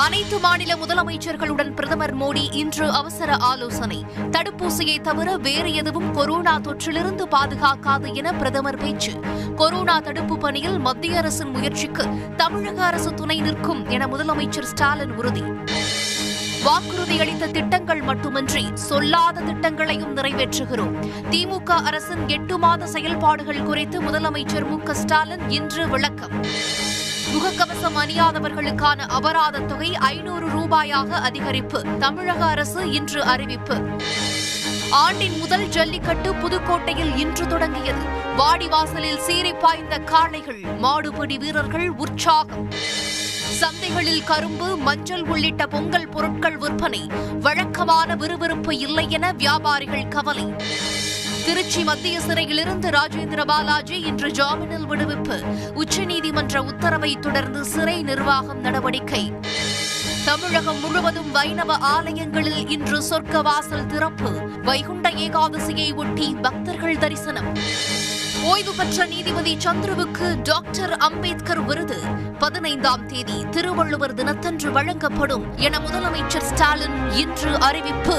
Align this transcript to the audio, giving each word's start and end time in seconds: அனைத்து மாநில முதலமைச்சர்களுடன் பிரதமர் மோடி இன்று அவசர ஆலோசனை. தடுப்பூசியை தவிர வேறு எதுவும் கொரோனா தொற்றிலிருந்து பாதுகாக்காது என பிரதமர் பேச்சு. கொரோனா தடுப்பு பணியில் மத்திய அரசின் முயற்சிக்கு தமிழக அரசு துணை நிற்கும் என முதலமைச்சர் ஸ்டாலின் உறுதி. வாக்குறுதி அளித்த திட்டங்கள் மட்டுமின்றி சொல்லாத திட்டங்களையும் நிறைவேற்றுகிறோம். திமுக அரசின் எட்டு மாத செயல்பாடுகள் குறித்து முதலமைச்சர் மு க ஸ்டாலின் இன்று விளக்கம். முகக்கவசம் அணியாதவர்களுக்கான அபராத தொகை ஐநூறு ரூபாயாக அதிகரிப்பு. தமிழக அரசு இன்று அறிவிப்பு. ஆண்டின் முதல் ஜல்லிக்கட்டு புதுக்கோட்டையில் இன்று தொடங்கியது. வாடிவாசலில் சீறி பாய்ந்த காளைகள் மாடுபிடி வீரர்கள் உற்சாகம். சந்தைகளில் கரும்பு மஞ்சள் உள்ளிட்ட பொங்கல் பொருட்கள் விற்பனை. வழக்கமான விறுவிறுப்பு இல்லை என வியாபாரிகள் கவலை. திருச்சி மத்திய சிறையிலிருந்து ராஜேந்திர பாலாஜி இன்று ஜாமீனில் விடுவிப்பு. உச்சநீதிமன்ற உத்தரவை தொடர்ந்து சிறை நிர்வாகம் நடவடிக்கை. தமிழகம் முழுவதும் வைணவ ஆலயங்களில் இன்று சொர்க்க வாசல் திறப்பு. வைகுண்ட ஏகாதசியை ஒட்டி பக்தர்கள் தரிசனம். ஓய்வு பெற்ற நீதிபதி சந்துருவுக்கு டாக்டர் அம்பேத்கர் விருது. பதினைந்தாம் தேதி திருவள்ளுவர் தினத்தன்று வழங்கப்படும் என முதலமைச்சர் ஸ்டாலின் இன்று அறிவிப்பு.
அனைத்து 0.00 0.38
மாநில 0.38 0.74
முதலமைச்சர்களுடன் 0.74 1.74
பிரதமர் 1.74 2.16
மோடி 2.16 2.52
இன்று 2.52 2.90
அவசர 2.90 3.36
ஆலோசனை. 3.36 4.04
தடுப்பூசியை 4.30 5.00
தவிர 5.00 5.36
வேறு 5.36 5.74
எதுவும் 5.74 6.12
கொரோனா 6.12 6.58
தொற்றிலிருந்து 6.58 7.26
பாதுகாக்காது 7.30 8.14
என 8.14 8.32
பிரதமர் 8.32 8.76
பேச்சு. 8.76 9.12
கொரோனா 9.56 10.00
தடுப்பு 10.00 10.38
பணியில் 10.38 10.78
மத்திய 10.78 11.18
அரசின் 11.18 11.48
முயற்சிக்கு 11.48 12.06
தமிழக 12.36 12.84
அரசு 12.84 13.14
துணை 13.14 13.40
நிற்கும் 13.40 13.88
என 13.88 14.06
முதலமைச்சர் 14.06 14.62
ஸ்டாலின் 14.62 15.10
உறுதி. 15.10 15.42
வாக்குறுதி 16.62 17.20
அளித்த 17.20 17.46
திட்டங்கள் 17.46 18.00
மட்டுமின்றி 18.00 18.68
சொல்லாத 18.74 19.40
திட்டங்களையும் 19.40 20.16
நிறைவேற்றுகிறோம். 20.16 20.94
திமுக 21.30 21.70
அரசின் 21.70 22.28
எட்டு 22.28 22.58
மாத 22.58 22.86
செயல்பாடுகள் 22.86 23.62
குறித்து 23.62 24.02
முதலமைச்சர் 24.02 24.68
மு 24.68 24.78
க 24.78 24.94
ஸ்டாலின் 24.94 25.50
இன்று 25.50 25.88
விளக்கம். 25.88 26.32
முகக்கவசம் 27.28 27.96
அணியாதவர்களுக்கான 27.96 28.98
அபராத 28.98 29.58
தொகை 29.58 29.94
ஐநூறு 29.94 30.46
ரூபாயாக 30.46 31.08
அதிகரிப்பு. 31.10 31.98
தமிழக 31.98 32.44
அரசு 32.44 32.90
இன்று 32.90 33.22
அறிவிப்பு. 33.22 33.80
ஆண்டின் 34.90 35.38
முதல் 35.38 35.68
ஜல்லிக்கட்டு 35.68 36.32
புதுக்கோட்டையில் 36.32 37.16
இன்று 37.16 37.46
தொடங்கியது. 37.46 37.98
வாடிவாசலில் 38.36 39.18
சீறி 39.18 39.52
பாய்ந்த 39.52 39.98
காளைகள் 39.98 40.60
மாடுபிடி 40.82 41.38
வீரர்கள் 41.38 41.88
உற்சாகம். 41.88 42.68
சந்தைகளில் 43.60 44.24
கரும்பு 44.24 44.76
மஞ்சள் 44.76 45.22
உள்ளிட்ட 45.22 45.66
பொங்கல் 45.66 46.08
பொருட்கள் 46.08 46.56
விற்பனை. 46.56 47.10
வழக்கமான 47.40 48.16
விறுவிறுப்பு 48.16 48.78
இல்லை 48.78 49.10
என 49.10 49.32
வியாபாரிகள் 49.32 50.08
கவலை. 50.08 50.54
திருச்சி 51.50 51.84
மத்திய 51.84 52.20
சிறையிலிருந்து 52.20 52.90
ராஜேந்திர 52.90 53.44
பாலாஜி 53.44 54.00
இன்று 54.00 54.28
ஜாமீனில் 54.28 54.86
விடுவிப்பு. 54.88 55.36
உச்சநீதிமன்ற 55.74 56.58
உத்தரவை 56.58 57.18
தொடர்ந்து 57.18 57.64
சிறை 57.64 58.02
நிர்வாகம் 58.02 58.60
நடவடிக்கை. 58.60 59.32
தமிழகம் 60.24 60.80
முழுவதும் 60.80 61.30
வைணவ 61.30 61.74
ஆலயங்களில் 61.74 62.70
இன்று 62.70 63.02
சொர்க்க 63.10 63.42
வாசல் 63.42 63.86
திறப்பு. 63.86 64.30
வைகுண்ட 64.62 65.10
ஏகாதசியை 65.10 65.94
ஒட்டி 65.94 66.34
பக்தர்கள் 66.42 66.98
தரிசனம். 66.98 67.58
ஓய்வு 68.42 68.72
பெற்ற 68.72 69.06
நீதிபதி 69.06 69.56
சந்துருவுக்கு 69.56 70.42
டாக்டர் 70.42 70.92
அம்பேத்கர் 70.92 71.60
விருது. 71.60 71.98
பதினைந்தாம் 72.38 73.06
தேதி 73.06 73.44
திருவள்ளுவர் 73.50 74.14
தினத்தன்று 74.14 74.72
வழங்கப்படும் 74.72 75.56
என 75.56 75.78
முதலமைச்சர் 75.78 76.42
ஸ்டாலின் 76.42 77.10
இன்று 77.10 77.60
அறிவிப்பு. 77.60 78.18